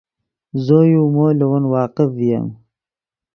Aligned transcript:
زو 0.65 0.79
یو 0.93 1.03
مو 1.13 1.25
لے 1.37 1.45
ون 1.49 1.63
واقف 1.73 2.09
ڤییم 2.19 2.45